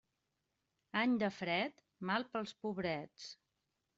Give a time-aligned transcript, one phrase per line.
[1.01, 1.77] Any de fred,
[2.11, 3.29] mal pels pobrets.